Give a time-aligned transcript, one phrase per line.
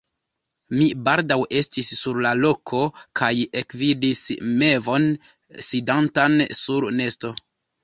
[0.77, 2.81] Mi baldaŭ estis sur la loko,
[3.21, 3.31] kaj
[3.63, 4.25] ekvidis
[4.65, 5.07] mevon
[5.71, 7.35] sidantan sur nesto.